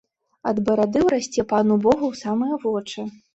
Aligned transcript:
Ад 0.51 0.61
барады 0.69 1.03
ўрасце 1.07 1.45
пану 1.51 1.77
богу 1.85 2.05
ў 2.09 2.15
самыя 2.23 2.59
вочы. 2.65 3.07